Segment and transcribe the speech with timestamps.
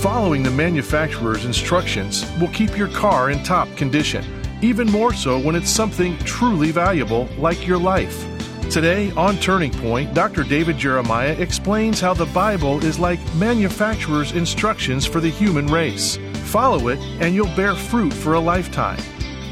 [0.00, 4.24] Following the manufacturer's instructions will keep your car in top condition,
[4.62, 8.24] even more so when it's something truly valuable like your life.
[8.70, 10.44] Today on Turning Point, Dr.
[10.44, 16.16] David Jeremiah explains how the Bible is like manufacturer's instructions for the human race.
[16.44, 19.00] Follow it, and you'll bear fruit for a lifetime.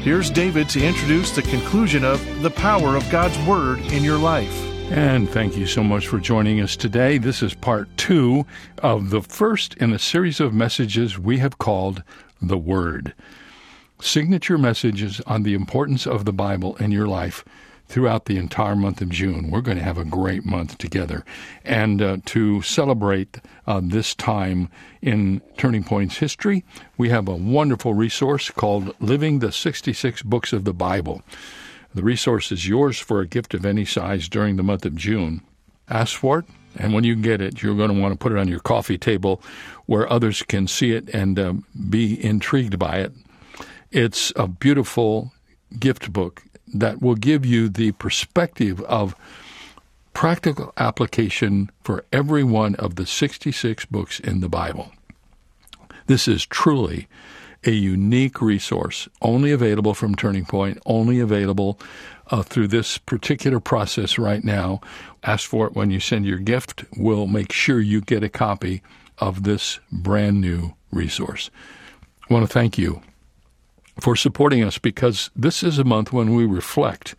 [0.01, 4.66] Here's David to introduce the conclusion of The Power of God's Word in Your Life.
[4.89, 7.17] And thank you so much for joining us today.
[7.17, 8.45] This is part two
[8.77, 12.03] of the first in a series of messages we have called
[12.41, 13.13] The Word.
[13.99, 17.43] Signature messages on the importance of the Bible in your life
[17.87, 19.51] throughout the entire month of June.
[19.51, 21.25] We're going to have a great month together.
[21.65, 24.69] And uh, to celebrate uh, this time
[25.01, 26.63] in Turning Point's history,
[26.97, 31.23] we have a wonderful resource called Living the 66 Books of the Bible.
[31.97, 35.41] The resource is yours for a gift of any size during the month of June.
[35.89, 38.37] Ask for it, and when you get it, you're going to want to put it
[38.37, 39.41] on your coffee table
[39.87, 41.53] where others can see it and uh,
[41.89, 43.13] be intrigued by it.
[43.89, 45.31] It's a beautiful
[45.79, 49.15] gift book that will give you the perspective of
[50.13, 54.91] practical application for every one of the 66 books in the Bible.
[56.05, 57.07] This is truly
[57.65, 61.79] a unique resource, only available from Turning Point, only available
[62.29, 64.81] uh, through this particular process right now.
[65.23, 66.85] Ask for it when you send your gift.
[66.97, 68.81] We'll make sure you get a copy
[69.17, 71.49] of this brand new resource.
[72.29, 73.01] I want to thank you
[73.99, 77.15] for supporting us because this is a month when we reflect.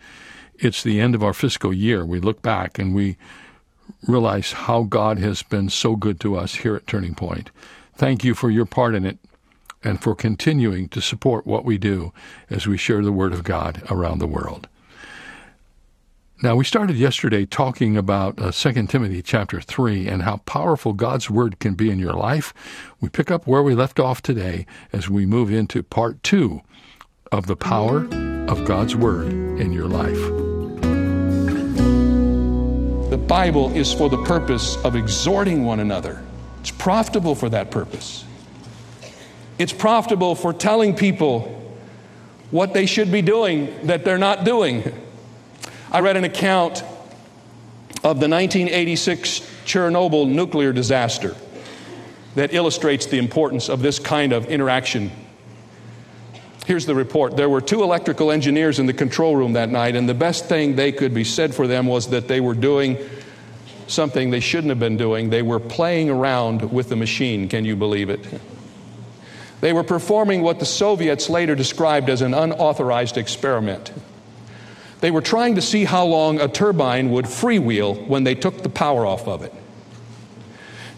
[0.56, 2.04] It's the end of our fiscal year.
[2.04, 3.16] We look back and we
[4.06, 7.50] realize how God has been so good to us here at Turning Point.
[7.94, 9.18] Thank you for your part in it
[9.82, 12.12] and for continuing to support what we do
[12.50, 14.68] as we share the Word of God around the world.
[16.40, 21.28] Now, we started yesterday talking about uh, 2 Timothy chapter 3 and how powerful God's
[21.28, 22.54] Word can be in your life.
[23.00, 26.60] We pick up where we left off today as we move into part 2
[27.32, 28.04] of the power
[28.46, 30.20] of God's Word in your life.
[33.10, 36.22] The Bible is for the purpose of exhorting one another,
[36.60, 38.24] it's profitable for that purpose.
[39.58, 41.54] It's profitable for telling people
[42.50, 44.92] what they should be doing that they're not doing.
[45.90, 46.82] I read an account
[48.04, 51.36] of the 1986 Chernobyl nuclear disaster
[52.36, 55.10] that illustrates the importance of this kind of interaction
[56.68, 57.34] Here's the report.
[57.34, 60.76] There were two electrical engineers in the control room that night, and the best thing
[60.76, 62.98] they could be said for them was that they were doing
[63.86, 65.30] something they shouldn't have been doing.
[65.30, 67.48] They were playing around with the machine.
[67.48, 68.20] Can you believe it?
[69.60, 73.92] They were performing what the Soviets later described as an unauthorized experiment.
[75.00, 78.68] They were trying to see how long a turbine would freewheel when they took the
[78.68, 79.52] power off of it.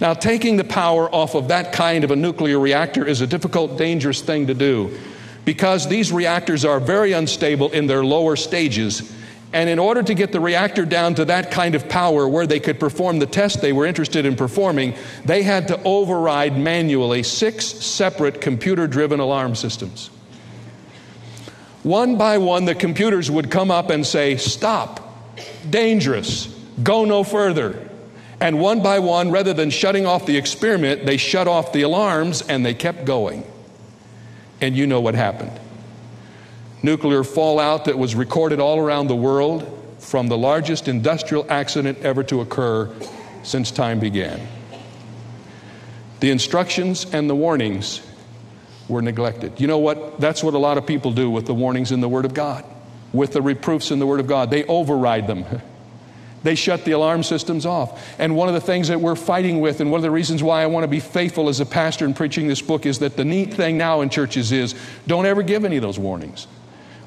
[0.00, 3.76] Now, taking the power off of that kind of a nuclear reactor is a difficult,
[3.76, 4.98] dangerous thing to do
[5.44, 9.12] because these reactors are very unstable in their lower stages.
[9.52, 12.60] And in order to get the reactor down to that kind of power where they
[12.60, 14.94] could perform the test they were interested in performing,
[15.24, 20.08] they had to override manually six separate computer driven alarm systems.
[21.82, 25.14] One by one, the computers would come up and say, Stop,
[25.68, 26.46] dangerous,
[26.82, 27.88] go no further.
[28.38, 32.40] And one by one, rather than shutting off the experiment, they shut off the alarms
[32.42, 33.44] and they kept going.
[34.60, 35.52] And you know what happened.
[36.82, 42.22] Nuclear fallout that was recorded all around the world from the largest industrial accident ever
[42.24, 42.90] to occur
[43.42, 44.40] since time began.
[46.20, 48.02] The instructions and the warnings
[48.88, 49.60] were neglected.
[49.60, 50.20] You know what?
[50.20, 52.64] That's what a lot of people do with the warnings in the Word of God,
[53.12, 54.50] with the reproofs in the Word of God.
[54.50, 55.44] They override them.
[56.42, 58.18] They shut the alarm systems off.
[58.18, 60.62] And one of the things that we're fighting with, and one of the reasons why
[60.62, 63.26] I want to be faithful as a pastor in preaching this book, is that the
[63.26, 64.74] neat thing now in churches is
[65.06, 66.46] don't ever give any of those warnings.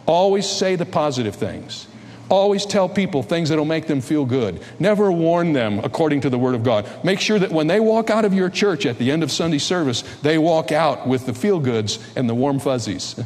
[0.06, 1.88] Always say the positive things.
[2.30, 4.62] Always tell people things that'll make them feel good.
[4.80, 6.88] Never warn them according to the Word of God.
[7.03, 9.59] Make sure that when they walk out of your church at the end of Sunday
[9.59, 13.20] service, they walk out with the feel goods and the warm fuzzies.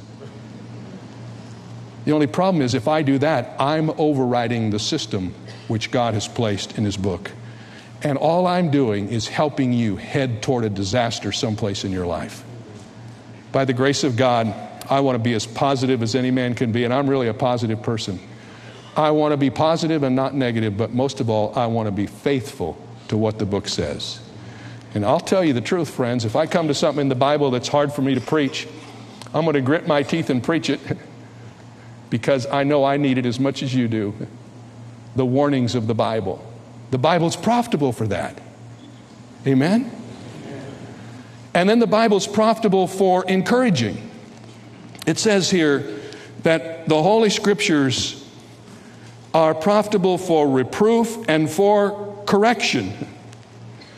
[2.05, 5.33] The only problem is if I do that, I'm overriding the system
[5.67, 7.31] which God has placed in His book.
[8.01, 12.45] And all I'm doing is helping you head toward a disaster someplace in your life.
[13.51, 14.53] By the grace of God,
[14.89, 17.33] I want to be as positive as any man can be, and I'm really a
[17.33, 18.19] positive person.
[18.95, 21.91] I want to be positive and not negative, but most of all, I want to
[21.91, 22.77] be faithful
[23.09, 24.19] to what the book says.
[24.95, 27.51] And I'll tell you the truth, friends, if I come to something in the Bible
[27.51, 28.67] that's hard for me to preach,
[29.33, 30.79] I'm going to grit my teeth and preach it
[32.09, 34.15] because I know I need it as much as you do
[35.15, 36.43] the warnings of the Bible.
[36.91, 38.39] The Bible's profitable for that.
[39.45, 39.91] Amen?
[41.53, 44.06] And then the Bible's profitable for encouraging.
[45.07, 46.01] It says here
[46.43, 48.23] that the Holy Scriptures
[49.33, 52.93] are profitable for reproof and for correction.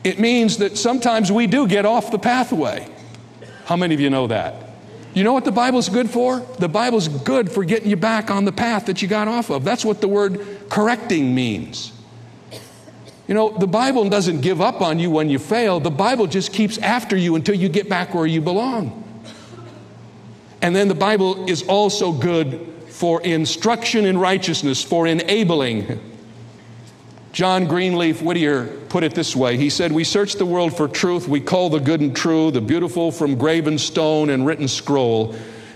[0.03, 2.87] It means that sometimes we do get off the pathway.
[3.65, 4.69] How many of you know that?
[5.15, 6.39] You know what the Bible's good for?
[6.59, 9.63] The Bible's good for getting you back on the path that you got off of.
[9.63, 11.91] That's what the word correcting means.
[13.27, 16.53] You know, the Bible doesn't give up on you when you fail, the Bible just
[16.53, 19.08] keeps after you until you get back where you belong.
[20.61, 25.99] And then the Bible is also good for instruction in righteousness, for enabling.
[27.31, 31.27] John Greenleaf Whittier put it this way He said, We search the world for truth.
[31.27, 35.35] We call the good and true, the beautiful from graven stone and written scroll,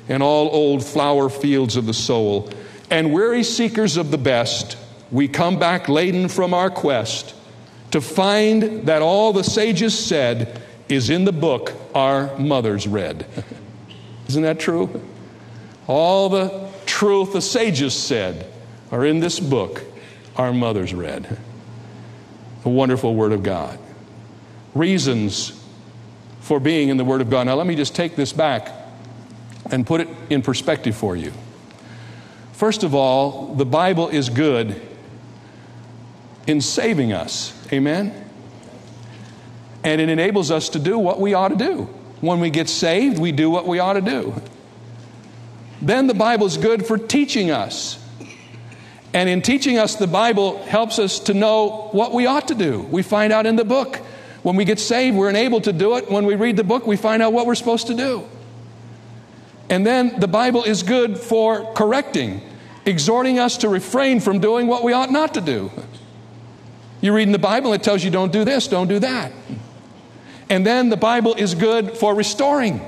[0.10, 2.50] and all old flower fields of the soul.
[2.90, 4.78] And weary seekers of the best,
[5.12, 7.34] we come back laden from our quest
[7.92, 13.26] to find that all the sages said is in the book our mothers read.
[14.28, 15.02] Isn't that true?
[15.88, 18.52] All the truth the sages said
[18.92, 19.84] are in this book
[20.36, 21.38] our mothers read.
[22.64, 23.78] The wonderful Word of God.
[24.74, 25.60] Reasons
[26.40, 27.46] for being in the Word of God.
[27.46, 28.72] Now, let me just take this back
[29.72, 31.31] and put it in perspective for you.
[32.54, 34.81] First of all, the Bible is good
[36.48, 37.54] in saving us.
[37.72, 38.30] Amen?
[39.84, 41.90] And it enables us to do what we ought to do.
[42.24, 44.42] When we get saved, we do what we ought to do.
[45.81, 48.02] Then the Bible is good for teaching us.
[49.14, 52.80] And in teaching us, the Bible helps us to know what we ought to do.
[52.80, 53.98] We find out in the book.
[54.42, 56.10] When we get saved, we're enabled to do it.
[56.10, 58.25] When we read the book, we find out what we're supposed to do.
[59.70, 62.40] And then the Bible is good for correcting,
[62.86, 65.72] exhorting us to refrain from doing what we ought not to do.
[67.02, 69.34] You read in the Bible, it tells you don't do this, don't do that.
[70.50, 72.81] And then the Bible is good for restoring.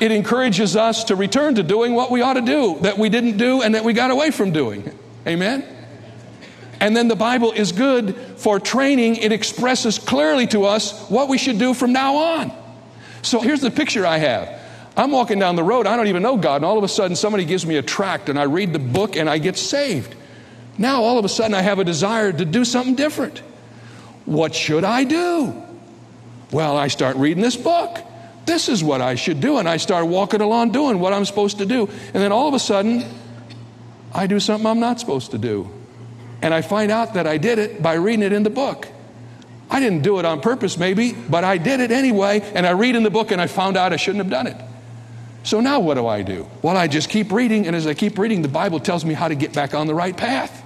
[0.00, 3.36] It encourages us to return to doing what we ought to do, that we didn't
[3.36, 4.90] do and that we got away from doing.
[5.26, 5.64] Amen?
[6.80, 9.16] And then the Bible is good for training.
[9.16, 12.52] It expresses clearly to us what we should do from now on.
[13.22, 14.60] So here's the picture I have.
[14.96, 17.16] I'm walking down the road, I don't even know God, and all of a sudden
[17.16, 20.14] somebody gives me a tract and I read the book and I get saved.
[20.76, 23.38] Now all of a sudden I have a desire to do something different.
[24.26, 25.62] What should I do?
[26.52, 27.98] Well, I start reading this book.
[28.44, 29.58] This is what I should do.
[29.58, 31.86] And I start walking along doing what I'm supposed to do.
[31.86, 33.04] And then all of a sudden,
[34.12, 35.70] I do something I'm not supposed to do.
[36.42, 38.88] And I find out that I did it by reading it in the book.
[39.70, 42.40] I didn't do it on purpose, maybe, but I did it anyway.
[42.54, 44.56] And I read in the book and I found out I shouldn't have done it.
[45.44, 46.46] So now what do I do?
[46.60, 47.66] Well, I just keep reading.
[47.66, 49.94] And as I keep reading, the Bible tells me how to get back on the
[49.94, 50.61] right path.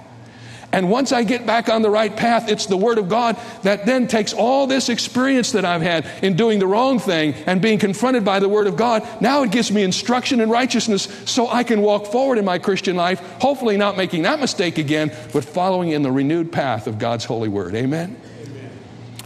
[0.77, 3.87] And once I get back on the right path, it's the Word of God that
[3.87, 7.79] then takes all this experience that I've had in doing the wrong thing and being
[7.79, 9.01] confronted by the Word of God.
[9.19, 12.95] Now it gives me instruction in righteousness so I can walk forward in my Christian
[12.95, 17.25] life, hopefully not making that mistake again, but following in the renewed path of God's
[17.25, 17.73] holy Word.
[17.73, 18.15] Amen?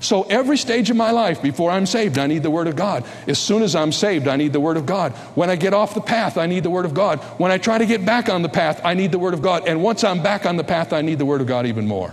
[0.02, 3.06] So every stage of my life, before I'm saved, I need the Word of God.
[3.28, 5.14] As soon as I'm saved, I need the Word of God.
[5.36, 7.20] When I get off the path, I need the Word of God.
[7.38, 9.68] When I try to get back on the path, I need the Word of God.
[9.68, 12.12] And once I'm back on the path, I need the Word of God even more.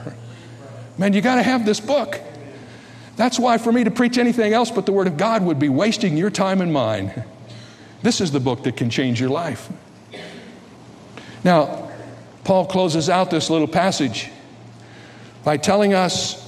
[0.98, 2.20] Man, you got to have this book.
[3.16, 5.70] That's why for me to preach anything else but the Word of God would be
[5.70, 7.24] wasting your time and mine.
[8.02, 9.72] This is the book that can change your life.
[11.42, 11.90] Now,
[12.44, 14.30] Paul closes out this little passage
[15.42, 16.47] by telling us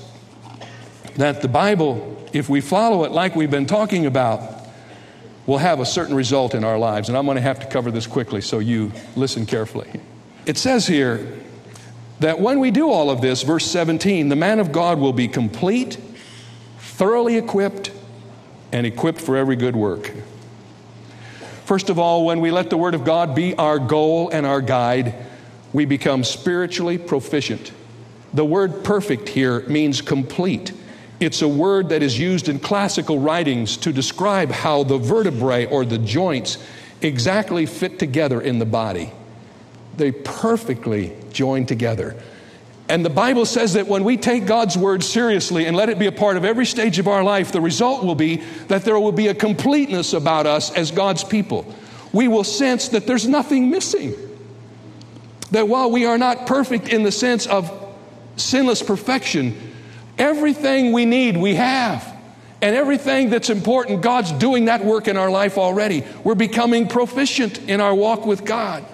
[1.17, 4.43] that the Bible, if we follow it like we've been talking about,
[5.47, 7.09] will have a certain result in our lives.
[7.09, 9.91] And I'm going to have to cover this quickly, so you listen carefully.
[10.47, 11.39] It says here
[12.21, 15.29] that when we do all of this, verse 17, the man of God will be
[15.29, 15.99] complete,
[16.79, 17.91] thoroughly equipped,
[18.73, 20.13] and equipped for every good work.
[21.65, 24.61] First of all, when we let the Word of God be our goal and our
[24.61, 25.15] guide,
[25.73, 27.73] we become spiritually proficient.
[28.33, 30.73] The word perfect here means complete.
[31.21, 35.85] It's a word that is used in classical writings to describe how the vertebrae or
[35.85, 36.57] the joints
[37.03, 39.13] exactly fit together in the body.
[39.99, 42.17] They perfectly join together.
[42.89, 46.07] And the Bible says that when we take God's word seriously and let it be
[46.07, 48.37] a part of every stage of our life, the result will be
[48.69, 51.73] that there will be a completeness about us as God's people.
[52.13, 54.15] We will sense that there's nothing missing.
[55.53, 57.71] That while we are not perfect in the sense of
[58.37, 59.70] sinless perfection,
[60.19, 62.17] Everything we need, we have.
[62.63, 66.05] And everything that's important, God's doing that work in our life already.
[66.25, 68.85] We're becoming proficient in our walk with God.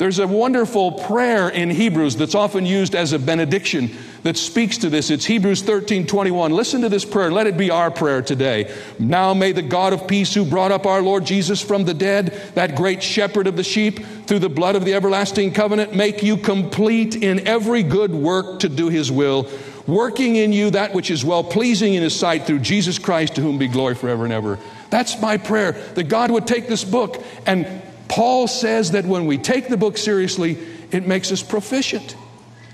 [0.00, 3.90] There's a wonderful prayer in Hebrews that's often used as a benediction
[4.22, 5.10] that speaks to this.
[5.10, 6.52] It's Hebrews 13 21.
[6.52, 7.30] Listen to this prayer.
[7.30, 8.74] Let it be our prayer today.
[8.98, 12.28] Now may the God of peace, who brought up our Lord Jesus from the dead,
[12.54, 16.38] that great shepherd of the sheep, through the blood of the everlasting covenant, make you
[16.38, 19.50] complete in every good work to do his will,
[19.90, 23.40] working in you that which is well pleasing in his sight through Jesus Christ, to
[23.40, 24.58] whom be glory forever and ever.
[24.88, 27.22] That's my prayer that God would take this book.
[27.46, 30.58] And Paul says that when we take the book seriously,
[30.90, 32.16] it makes us proficient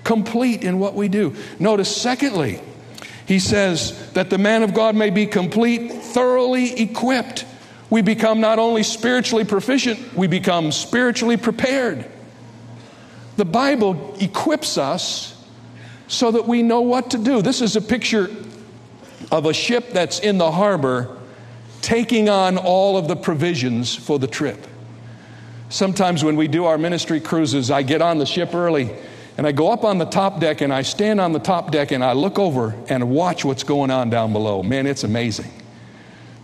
[0.04, 1.34] complete in what we do.
[1.58, 2.60] Notice, secondly,
[3.26, 7.44] he says that the man of God may be complete, thoroughly equipped.
[7.90, 12.08] We become not only spiritually proficient, we become spiritually prepared.
[13.36, 15.35] The Bible equips us
[16.08, 17.42] so that we know what to do.
[17.42, 18.30] This is a picture
[19.30, 21.16] of a ship that's in the harbor
[21.82, 24.66] taking on all of the provisions for the trip.
[25.68, 28.94] Sometimes when we do our ministry cruises, I get on the ship early
[29.36, 31.90] and I go up on the top deck and I stand on the top deck
[31.90, 34.62] and I look over and watch what's going on down below.
[34.62, 35.50] Man, it's amazing.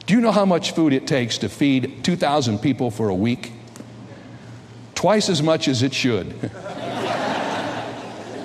[0.07, 3.53] Do you know how much food it takes to feed 2,000 people for a week?
[4.95, 6.51] Twice as much as it should.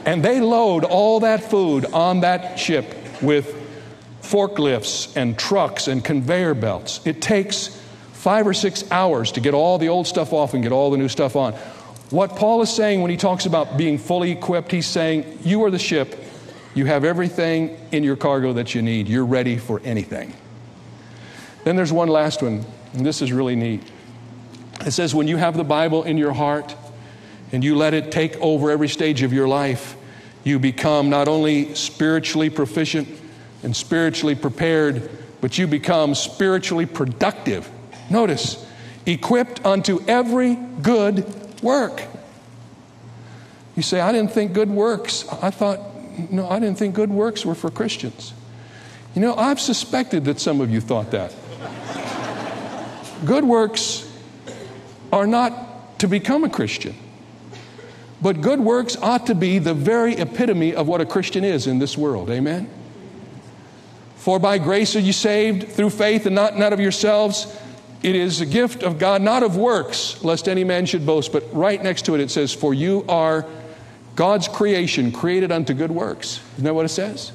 [0.07, 3.53] and they load all that food on that ship with
[4.21, 7.05] forklifts and trucks and conveyor belts.
[7.05, 7.77] It takes
[8.13, 10.97] five or six hours to get all the old stuff off and get all the
[10.97, 11.53] new stuff on.
[12.09, 15.71] What Paul is saying when he talks about being fully equipped, he's saying, You are
[15.71, 16.15] the ship.
[16.73, 19.09] You have everything in your cargo that you need.
[19.09, 20.33] You're ready for anything.
[21.65, 23.83] Then there's one last one, and this is really neat.
[24.85, 26.73] It says, When you have the Bible in your heart
[27.51, 29.96] and you let it take over every stage of your life,
[30.43, 33.07] you become not only spiritually proficient
[33.63, 35.09] and spiritually prepared,
[35.41, 37.69] but you become spiritually productive.
[38.09, 38.65] Notice,
[39.05, 41.25] equipped unto every good
[41.61, 42.03] work.
[43.75, 45.27] You say, I didn't think good works.
[45.41, 45.79] I thought,
[46.31, 48.33] no, I didn't think good works were for Christians.
[49.13, 51.33] You know, I've suspected that some of you thought that.
[53.25, 54.03] good works
[55.11, 56.95] are not to become a Christian,
[58.21, 61.79] but good works ought to be the very epitome of what a Christian is in
[61.79, 62.29] this world.
[62.29, 62.69] Amen?
[64.15, 67.47] For by grace are you saved through faith and not, not of yourselves.
[68.03, 71.31] It is a gift of God, not of works, lest any man should boast.
[71.31, 73.45] But right next to it, it says, For you are
[74.15, 76.41] God's creation, created unto good works.
[76.53, 77.31] Isn't that what it says?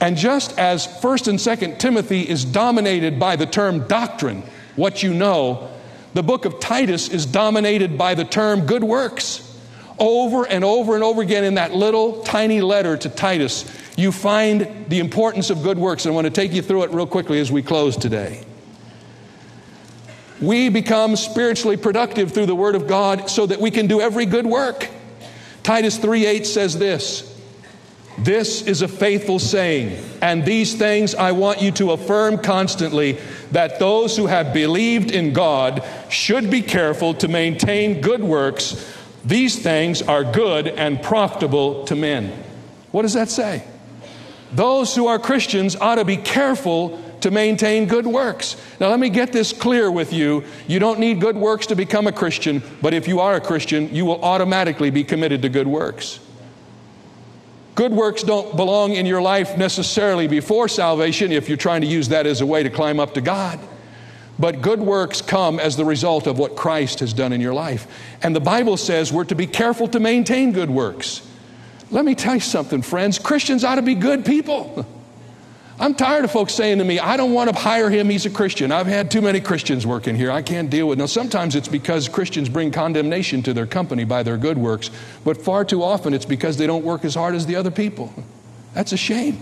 [0.00, 4.42] And just as 1st and 2nd Timothy is dominated by the term doctrine,
[4.76, 5.68] what you know,
[6.14, 9.47] the book of Titus is dominated by the term good works.
[9.98, 13.64] Over and over and over again in that little tiny letter to Titus,
[13.96, 16.04] you find the importance of good works.
[16.04, 18.44] And I want to take you through it real quickly as we close today.
[20.40, 24.24] We become spiritually productive through the Word of God so that we can do every
[24.24, 24.88] good work.
[25.64, 27.36] Titus 3 8 says this
[28.18, 33.18] This is a faithful saying, and these things I want you to affirm constantly
[33.50, 38.94] that those who have believed in God should be careful to maintain good works.
[39.24, 42.32] These things are good and profitable to men.
[42.92, 43.64] What does that say?
[44.52, 48.56] Those who are Christians ought to be careful to maintain good works.
[48.80, 50.44] Now, let me get this clear with you.
[50.66, 53.94] You don't need good works to become a Christian, but if you are a Christian,
[53.94, 56.20] you will automatically be committed to good works.
[57.74, 62.08] Good works don't belong in your life necessarily before salvation if you're trying to use
[62.08, 63.60] that as a way to climb up to God.
[64.38, 67.86] But good works come as the result of what Christ has done in your life.
[68.22, 71.28] And the Bible says we're to be careful to maintain good works.
[71.90, 73.18] Let me tell you something, friends.
[73.18, 74.86] Christians ought to be good people.
[75.80, 78.30] I'm tired of folks saying to me, I don't want to hire him, he's a
[78.30, 78.72] Christian.
[78.72, 80.30] I've had too many Christians working here.
[80.30, 81.02] I can't deal with it.
[81.02, 84.90] Now, sometimes it's because Christians bring condemnation to their company by their good works,
[85.24, 88.12] but far too often it's because they don't work as hard as the other people.
[88.74, 89.40] That's a shame.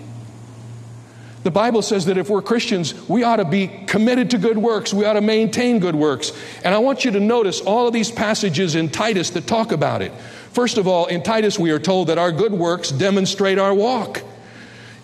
[1.46, 4.92] The Bible says that if we're Christians, we ought to be committed to good works.
[4.92, 6.32] We ought to maintain good works.
[6.64, 10.02] And I want you to notice all of these passages in Titus that talk about
[10.02, 10.10] it.
[10.50, 14.24] First of all, in Titus, we are told that our good works demonstrate our walk.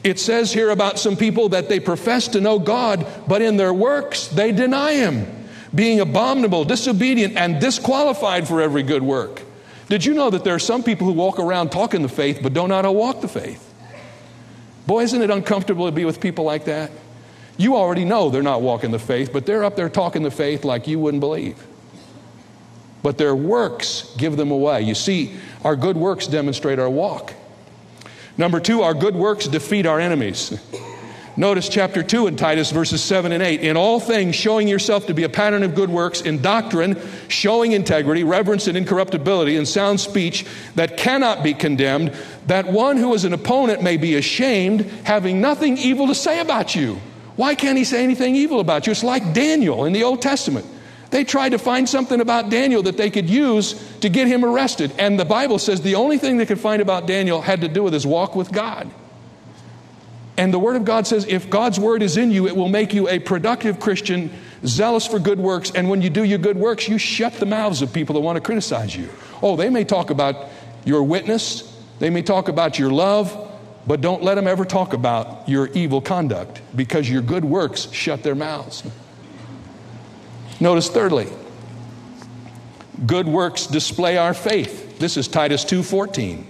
[0.03, 3.73] It says here about some people that they profess to know God, but in their
[3.73, 9.43] works they deny Him, being abominable, disobedient, and disqualified for every good work.
[9.89, 12.53] Did you know that there are some people who walk around talking the faith but
[12.53, 13.72] don't know how to walk the faith?
[14.87, 16.91] Boy, isn't it uncomfortable to be with people like that?
[17.57, 20.65] You already know they're not walking the faith, but they're up there talking the faith
[20.65, 21.65] like you wouldn't believe.
[23.03, 24.83] But their works give them away.
[24.83, 27.35] You see, our good works demonstrate our walk.
[28.39, 30.59] Number two, our good works defeat our enemies.
[31.35, 33.63] Notice chapter 2 in Titus, verses 7 and 8.
[33.63, 37.73] In all things, showing yourself to be a pattern of good works, in doctrine, showing
[37.73, 42.15] integrity, reverence, and incorruptibility, and sound speech that cannot be condemned,
[42.49, 46.75] that one who is an opponent may be ashamed, having nothing evil to say about
[46.75, 47.01] you.
[47.37, 48.91] Why can't he say anything evil about you?
[48.91, 50.67] It's like Daniel in the Old Testament.
[51.09, 54.93] They tried to find something about Daniel that they could use to get him arrested.
[54.99, 57.83] And the Bible says the only thing they could find about Daniel had to do
[57.83, 58.91] with his walk with God.
[60.37, 62.95] And the Word of God says if God's Word is in you, it will make
[62.95, 64.31] you a productive Christian,
[64.65, 65.71] zealous for good works.
[65.75, 68.37] And when you do your good works, you shut the mouths of people that want
[68.37, 69.09] to criticize you.
[69.43, 70.49] Oh, they may talk about
[70.85, 73.51] your witness, they may talk about your love,
[73.87, 78.23] but don't let them ever talk about your evil conduct because your good works shut
[78.23, 78.83] their mouths.
[80.61, 81.29] Notice, thirdly,
[83.07, 84.99] good works display our faith.
[84.99, 86.47] This is Titus 2:14,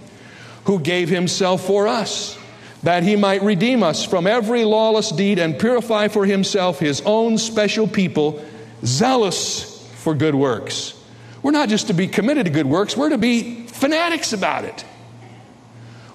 [0.65, 2.37] who gave himself for us
[2.83, 7.37] that he might redeem us from every lawless deed and purify for himself his own
[7.37, 8.43] special people,
[8.85, 10.93] zealous for good works.
[11.41, 14.81] We're not just to be committed to good works, we're to be fanatics about it.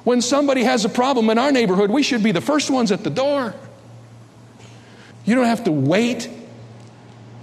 [0.04, 3.04] When somebody has a problem in our neighborhood, we should be the first ones at
[3.04, 3.54] the door.
[5.24, 6.30] You don't have to wait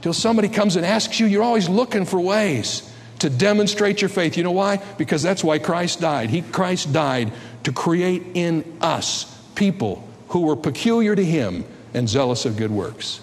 [0.01, 1.27] till somebody comes and asks you.
[1.27, 4.37] You're always looking for ways to demonstrate your faith.
[4.37, 4.77] You know why?
[4.97, 6.31] Because that's why Christ died.
[6.31, 7.31] He Christ died
[7.65, 13.21] to create in us people who were peculiar to Him and zealous of good works.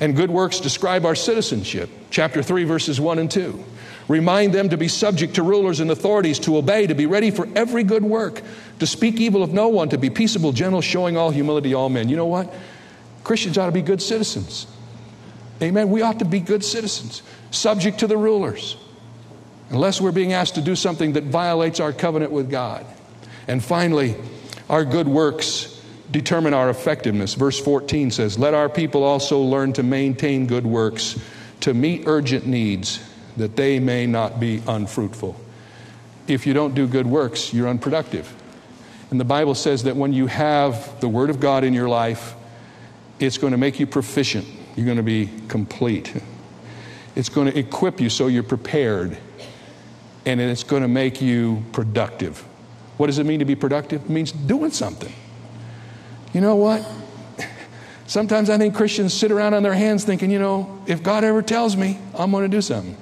[0.00, 1.90] And good works describe our citizenship.
[2.10, 3.62] Chapter 3, verses 1 and 2.
[4.08, 7.46] Remind them to be subject to rulers and authorities, to obey, to be ready for
[7.54, 8.40] every good work,
[8.78, 11.90] to speak evil of no one, to be peaceable, gentle, showing all humility to all
[11.90, 12.08] men.
[12.08, 12.52] You know what?
[13.24, 14.66] Christians ought to be good citizens.
[15.60, 15.90] Amen.
[15.90, 18.76] We ought to be good citizens, subject to the rulers
[19.70, 22.84] unless we're being asked to do something that violates our covenant with God.
[23.48, 24.16] And finally,
[24.68, 27.34] our good works determine our effectiveness.
[27.34, 31.18] Verse 14 says, Let our people also learn to maintain good works,
[31.60, 33.00] to meet urgent needs,
[33.36, 35.36] that they may not be unfruitful.
[36.26, 38.32] If you don't do good works, you're unproductive.
[39.10, 42.34] And the Bible says that when you have the Word of God in your life,
[43.18, 44.46] it's going to make you proficient.
[44.76, 46.12] You're going to be complete.
[47.16, 49.18] It's going to equip you so you're prepared
[50.26, 52.38] and it's going to make you productive.
[52.96, 54.04] What does it mean to be productive?
[54.04, 55.12] It means doing something.
[56.32, 56.86] You know what?
[58.06, 61.42] Sometimes I think Christians sit around on their hands thinking, you know, if God ever
[61.42, 62.96] tells me, I'm going to do something.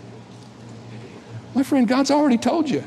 [1.54, 2.84] My friend, God's already told you.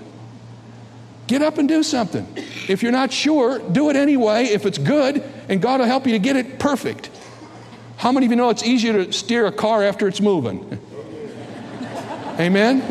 [1.28, 2.28] Get up and do something.
[2.68, 6.14] If you're not sure, do it anyway if it's good, and God will help you
[6.14, 7.10] to get it perfect.
[7.98, 10.80] How many of you know it's easier to steer a car after it's moving?
[12.40, 12.82] Amen?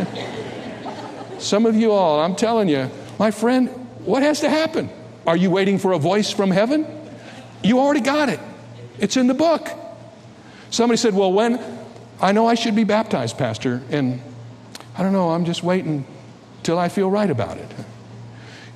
[1.41, 3.69] Some of you all, I'm telling you, my friend,
[4.05, 4.91] what has to happen?
[5.27, 6.87] Are you waiting for a voice from heaven?
[7.63, 8.41] You already got it.
[8.99, 9.69] It's in the book.
[10.71, 11.59] Somebody said, Well, when?
[12.21, 14.21] I know I should be baptized, Pastor, and
[14.97, 16.05] I don't know, I'm just waiting
[16.63, 17.71] till I feel right about it.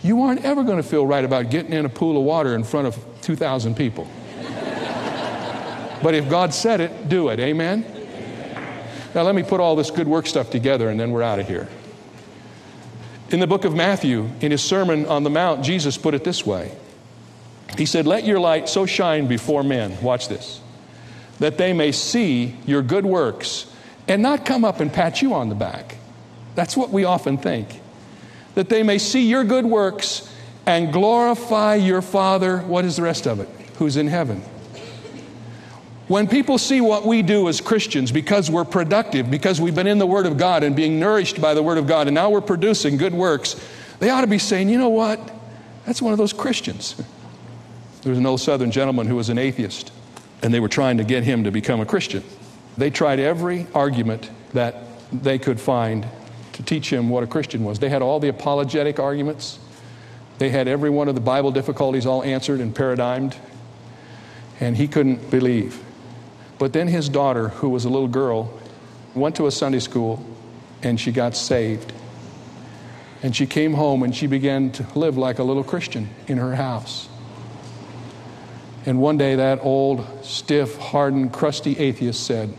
[0.02, 2.64] You aren't ever going to feel right about getting in a pool of water in
[2.64, 4.08] front of 2,000 people.
[6.02, 7.40] but if God said it, do it.
[7.40, 7.84] Amen?
[9.14, 11.46] Now, let me put all this good work stuff together and then we're out of
[11.46, 11.68] here.
[13.30, 16.44] In the book of Matthew, in his Sermon on the Mount, Jesus put it this
[16.44, 16.72] way
[17.76, 20.60] He said, Let your light so shine before men, watch this,
[21.38, 23.66] that they may see your good works
[24.06, 25.96] and not come up and pat you on the back.
[26.54, 27.80] That's what we often think.
[28.54, 30.30] That they may see your good works
[30.66, 33.48] and glorify your Father, what is the rest of it?
[33.78, 34.42] Who's in heaven.
[36.06, 39.98] When people see what we do as Christians because we're productive, because we've been in
[39.98, 42.42] the Word of God and being nourished by the Word of God, and now we're
[42.42, 43.56] producing good works,
[44.00, 45.18] they ought to be saying, you know what?
[45.86, 47.00] That's one of those Christians.
[48.02, 49.90] There was an old Southern gentleman who was an atheist,
[50.42, 52.22] and they were trying to get him to become a Christian.
[52.76, 54.76] They tried every argument that
[55.10, 56.06] they could find
[56.52, 57.78] to teach him what a Christian was.
[57.78, 59.58] They had all the apologetic arguments,
[60.36, 63.36] they had every one of the Bible difficulties all answered and paradigmed,
[64.60, 65.83] and he couldn't believe.
[66.64, 68.50] But then his daughter, who was a little girl,
[69.14, 70.24] went to a Sunday school
[70.82, 71.92] and she got saved.
[73.22, 76.54] And she came home and she began to live like a little Christian in her
[76.54, 77.10] house.
[78.86, 82.56] And one day, that old, stiff, hardened, crusty atheist said,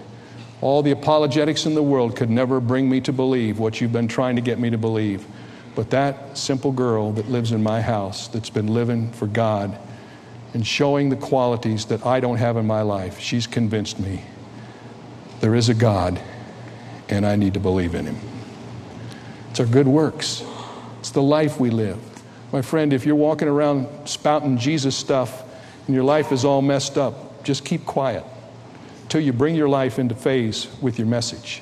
[0.62, 4.08] All the apologetics in the world could never bring me to believe what you've been
[4.08, 5.26] trying to get me to believe.
[5.74, 9.76] But that simple girl that lives in my house, that's been living for God,
[10.56, 14.24] and showing the qualities that I don't have in my life, she's convinced me
[15.42, 16.18] there is a God
[17.10, 18.18] and I need to believe in Him.
[19.52, 20.46] It's our good works,
[21.02, 22.00] it's the life we live.
[22.54, 25.44] My friend, if you're walking around spouting Jesus stuff
[25.88, 28.24] and your life is all messed up, just keep quiet
[29.10, 31.62] till you bring your life into phase with your message.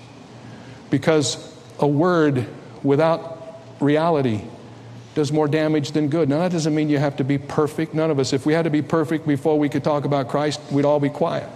[0.92, 2.46] Because a word
[2.84, 4.44] without reality
[5.16, 6.28] does more damage than good.
[6.30, 7.94] Now, that doesn't mean you have to be perfect.
[7.94, 10.60] None of us, if we had to be perfect before we could talk about Christ,
[10.72, 11.50] we'd all be quiet.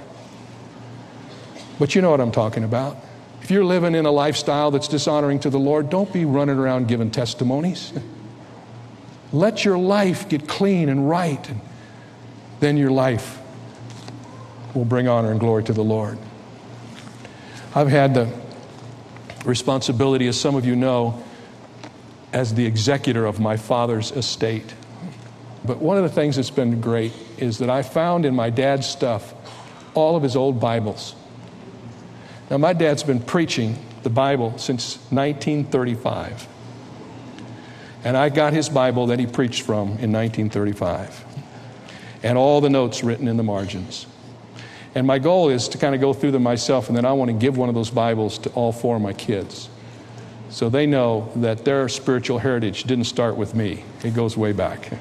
[1.80, 2.98] But you know what I'm talking about.
[3.42, 6.88] If you're living in a lifestyle that's dishonoring to the Lord, don't be running around
[6.88, 7.94] giving testimonies.
[9.32, 11.62] Let your life get clean and right, and
[12.60, 13.40] then your life
[14.74, 16.18] will bring honor and glory to the Lord.
[17.76, 18.34] I've had the
[19.46, 21.24] responsibility, as some of you know,
[22.38, 24.76] as the executor of my father's estate.
[25.66, 28.86] But one of the things that's been great is that I found in my dad's
[28.86, 29.34] stuff
[29.96, 31.16] all of his old Bibles.
[32.52, 36.48] Now, my dad's been preaching the Bible since 1935.
[38.04, 41.26] And I got his Bible that he preached from in 1935,
[42.22, 44.06] and all the notes written in the margins.
[44.94, 47.30] And my goal is to kind of go through them myself, and then I want
[47.30, 49.70] to give one of those Bibles to all four of my kids.
[50.50, 54.92] So they know that their spiritual heritage didn't start with me, it goes way back.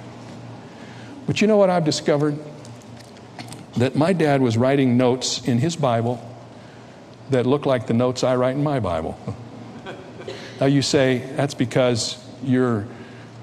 [1.27, 2.39] But you know what I've discovered?
[3.77, 6.23] That my dad was writing notes in his Bible
[7.31, 9.19] that look like the notes I write in my Bible.
[10.61, 12.87] now you say, that's because you're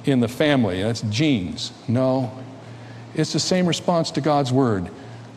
[0.06, 1.72] in the family, that's genes.
[1.88, 2.38] No,
[3.16, 4.89] it's the same response to God's Word.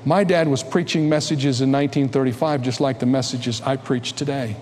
[0.04, 4.56] My dad was preaching messages in 1935 just like the messages I preach today.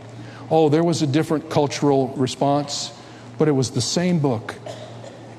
[0.50, 2.92] Oh, there was a different cultural response,
[3.38, 4.54] but it was the same book.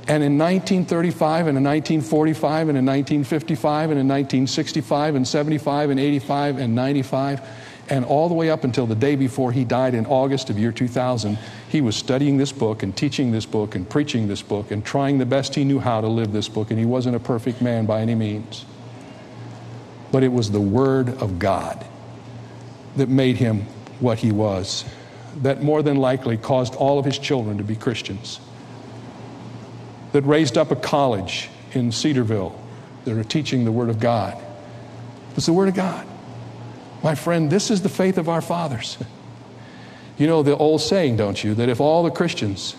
[0.07, 5.99] And in 1935 and in 1945 and in 1955 and in 1965 and 75 and
[5.99, 7.41] 85 and 95
[7.89, 10.71] and all the way up until the day before he died in August of year
[10.71, 11.37] 2000,
[11.69, 15.17] he was studying this book and teaching this book and preaching this book and trying
[15.17, 16.69] the best he knew how to live this book.
[16.69, 18.65] And he wasn't a perfect man by any means.
[20.11, 21.85] But it was the Word of God
[22.95, 23.61] that made him
[23.99, 24.85] what he was,
[25.41, 28.39] that more than likely caused all of his children to be Christians,
[30.13, 32.59] that raised up a college in Cedarville
[33.03, 34.37] that are teaching the Word of God.
[34.37, 36.07] It was the Word of God.
[37.03, 38.97] My friend, this is the faith of our fathers.
[40.17, 42.73] You know the old saying, don't you, that if all the Christians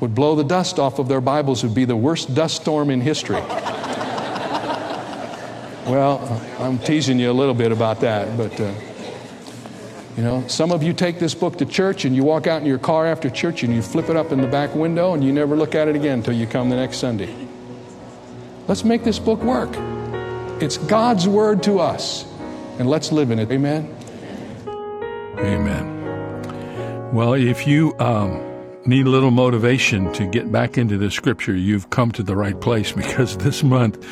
[0.00, 2.90] would blow the dust off of their Bibles, it would be the worst dust storm
[2.90, 3.36] in history.
[5.86, 8.60] well, I'm teasing you a little bit about that, but.
[8.60, 8.74] Uh,
[10.16, 12.66] you know, some of you take this book to church and you walk out in
[12.66, 15.32] your car after church and you flip it up in the back window and you
[15.32, 17.34] never look at it again until you come the next Sunday.
[18.68, 19.70] Let's make this book work.
[20.62, 22.26] It's God's word to us
[22.78, 23.50] and let's live in it.
[23.50, 23.94] Amen.
[25.38, 27.14] Amen.
[27.14, 28.40] Well, if you um,
[28.84, 32.60] need a little motivation to get back into the scripture, you've come to the right
[32.60, 34.06] place because this month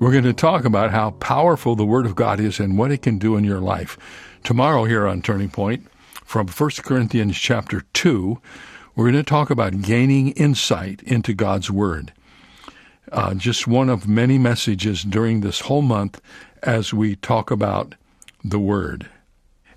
[0.00, 3.02] we're going to talk about how powerful the Word of God is and what it
[3.02, 3.98] can do in your life.
[4.44, 5.86] Tomorrow, here on Turning Point,
[6.24, 8.40] from 1 Corinthians chapter 2,
[8.94, 12.12] we're going to talk about gaining insight into God's Word.
[13.12, 16.20] Uh, just one of many messages during this whole month
[16.62, 17.94] as we talk about
[18.44, 19.08] the Word.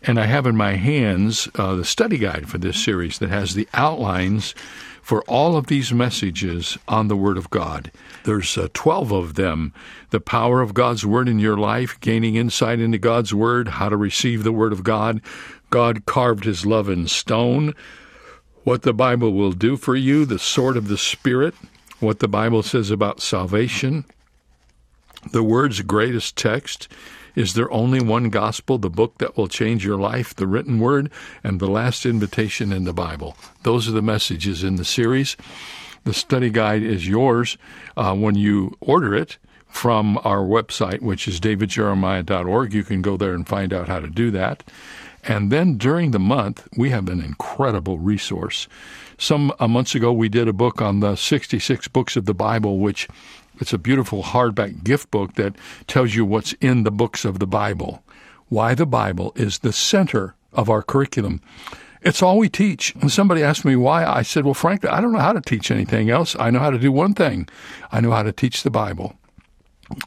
[0.04, 3.54] And I have in my hands uh, the study guide for this series that has
[3.54, 4.56] the outlines
[5.02, 7.92] for all of these messages on the Word of God.
[8.24, 9.74] There's uh, 12 of them.
[10.12, 13.98] The power of God's Word in your life, gaining insight into God's Word, how to
[13.98, 15.22] receive the Word of God.
[15.70, 17.74] God carved His love in stone.
[18.64, 21.56] What the Bible will do for you, the sword of the Spirit,
[22.00, 24.06] what the Bible says about salvation,
[25.32, 26.88] the Word's greatest text.
[27.36, 31.10] Is there only one gospel, the book that will change your life, the written word,
[31.44, 33.36] and the last invitation in the Bible?
[33.64, 35.38] Those are the messages in the series.
[36.04, 37.58] The study guide is yours
[37.96, 42.74] uh, when you order it from our website, which is davidjeremiah.org.
[42.74, 44.64] You can go there and find out how to do that.
[45.24, 48.68] And then during the month, we have an incredible resource.
[49.18, 52.80] Some uh, months ago, we did a book on the 66 books of the Bible,
[52.80, 53.08] which
[53.62, 55.56] it's a beautiful hardback gift book that
[55.88, 58.04] tells you what's in the books of the Bible.
[58.50, 61.42] Why the Bible is the center of our curriculum.
[62.02, 62.96] It's all we teach.
[62.96, 64.06] And somebody asked me why.
[64.06, 66.36] I said, well, frankly, I don't know how to teach anything else.
[66.40, 67.48] I know how to do one thing.
[67.92, 69.16] I know how to teach the Bible.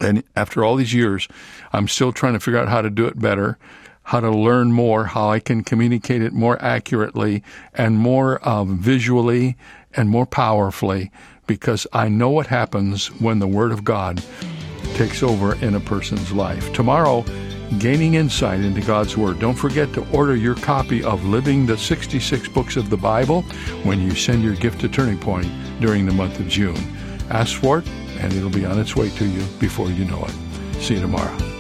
[0.00, 1.28] And after all these years,
[1.72, 3.58] I'm still trying to figure out how to do it better,
[4.02, 9.56] how to learn more, how I can communicate it more accurately and more um, visually
[9.94, 11.12] and more powerfully
[11.46, 14.22] because I know what happens when the Word of God
[14.94, 16.72] takes over in a person's life.
[16.72, 17.24] Tomorrow,
[17.78, 19.40] gaining insight into God's Word.
[19.40, 23.42] Don't forget to order your copy of Living the 66 Books of the Bible
[23.82, 25.48] when you send your gift to Turning Point
[25.80, 26.76] during the month of June.
[27.30, 30.80] Ask for it, and it'll be on its way to you before you know it.
[30.80, 31.53] See you tomorrow.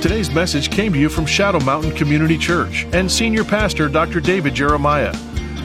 [0.00, 4.20] Today's message came to you from Shadow Mountain Community Church and Senior Pastor Dr.
[4.20, 5.12] David Jeremiah.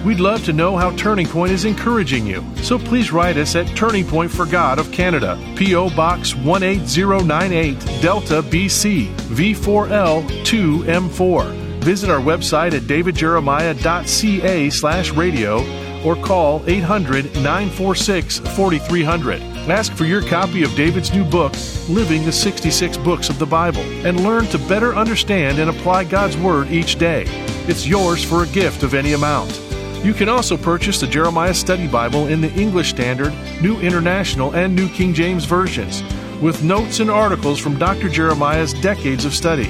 [0.04, 3.67] We'd love to know how Turning Point is encouraging you, so please write us at
[3.78, 5.91] Turning Point for God of Canada, P.O.
[5.91, 11.84] Box 18098, Delta, BC, V4L 2M4.
[11.84, 15.63] Visit our website at davidjeremiah.ca slash radio
[16.04, 19.52] or call 800 946 4300.
[19.69, 21.54] Ask for your copy of David's new book,
[21.88, 26.36] Living the 66 Books of the Bible, and learn to better understand and apply God's
[26.36, 27.23] Word each day.
[27.65, 29.58] It's yours for a gift of any amount.
[30.04, 34.76] You can also purchase the Jeremiah Study Bible in the English Standard, New International, and
[34.76, 36.04] New King James versions,
[36.41, 38.10] with notes and articles from Dr.
[38.10, 39.69] Jeremiah's decades of study.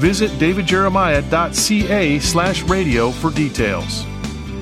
[0.00, 4.04] Visit davidjeremiah.ca slash radio for details.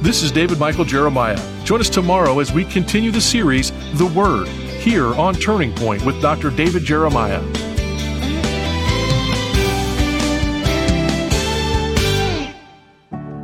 [0.02, 1.40] This is David Michael Jeremiah.
[1.64, 4.48] Join us tomorrow as we continue the series, The Word,
[4.86, 6.50] here on Turning Point with Dr.
[6.50, 7.42] David Jeremiah.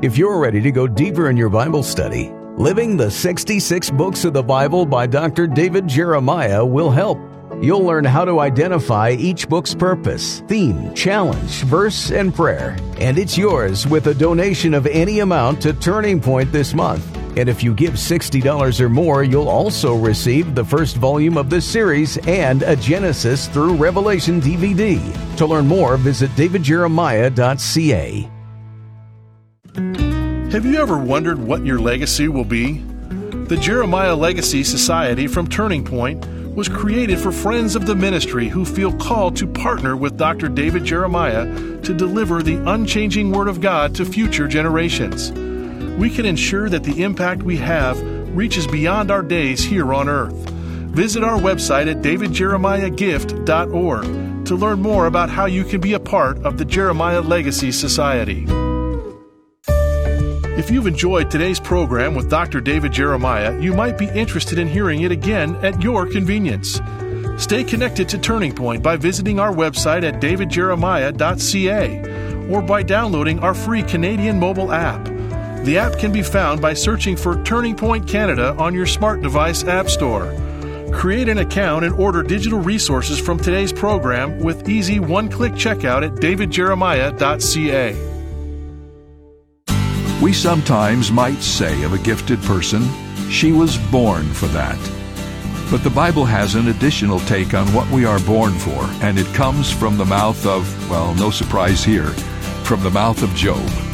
[0.03, 4.35] If you're ready to go deeper in your Bible study, Living the 66 Books of
[4.35, 5.47] the Bible by Dr.
[5.47, 7.19] David Jeremiah will help.
[7.63, 12.77] You'll learn how to identify each book's purpose, theme, challenge, verse, and prayer.
[12.99, 17.22] And it's yours with a donation of any amount to Turning Point this month.
[17.37, 21.61] And if you give $60 or more, you'll also receive the first volume of the
[21.61, 25.01] series and a Genesis through Revelation DVD.
[25.39, 28.29] To learn more, visit davidjeremiah.ca.
[30.53, 32.83] Have you ever wondered what your legacy will be?
[33.49, 38.67] The Jeremiah Legacy Society from Turning Point was created for friends of the ministry who
[38.67, 40.49] feel called to partner with Dr.
[40.49, 41.47] David Jeremiah
[41.81, 45.33] to deliver the unchanging Word of God to future generations.
[45.99, 48.01] We can ensure that the impact we have
[48.37, 50.51] reaches beyond our days here on earth.
[50.93, 56.39] Visit our website at davidjeremiahgift.org to learn more about how you can be a part
[56.45, 58.47] of the Jeremiah Legacy Society.
[60.55, 62.61] If you've enjoyed today's program with Dr.
[62.61, 66.79] David Jeremiah, you might be interested in hearing it again at your convenience.
[67.39, 73.55] Stay connected to Turning Point by visiting our website at davidjeremiah.ca or by downloading our
[73.55, 75.09] free Canadian mobile app.
[75.65, 79.63] The app can be found by searching for Turning Point Canada on your smart device
[79.63, 80.35] app store.
[80.93, 86.05] Create an account and order digital resources from today's program with easy one click checkout
[86.05, 88.11] at davidjeremiah.ca.
[90.21, 92.83] We sometimes might say of a gifted person,
[93.31, 94.79] she was born for that.
[95.71, 99.33] But the Bible has an additional take on what we are born for, and it
[99.33, 102.11] comes from the mouth of, well, no surprise here,
[102.65, 103.92] from the mouth of Job.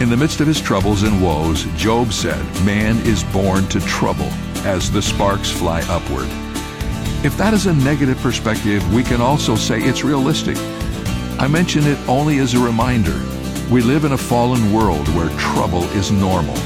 [0.00, 4.30] In the midst of his troubles and woes, Job said, Man is born to trouble
[4.64, 6.26] as the sparks fly upward.
[7.22, 10.56] If that is a negative perspective, we can also say it's realistic.
[11.38, 13.20] I mention it only as a reminder
[13.70, 16.56] we live in a fallen world where trouble is normal.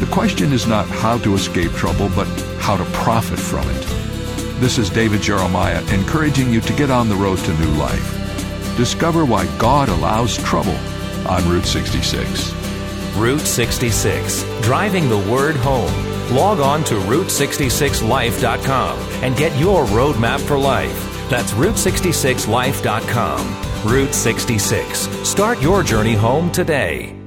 [0.00, 2.26] The question is not how to escape trouble, but
[2.58, 4.60] how to profit from it.
[4.60, 8.76] This is David Jeremiah encouraging you to get on the road to new life.
[8.76, 10.76] Discover why God allows trouble
[11.28, 12.61] on Route 66.
[13.16, 15.92] Route 66, driving the word home.
[16.34, 21.28] Log on to Route66Life.com and get your roadmap for life.
[21.28, 23.90] That's Route66Life.com.
[23.90, 24.98] Route 66.
[25.28, 27.21] Start your journey home today.